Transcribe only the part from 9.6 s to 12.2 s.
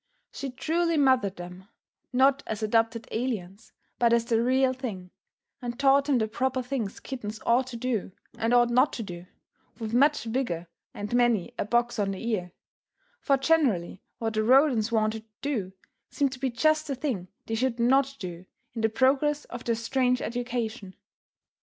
with much vigor and many a box on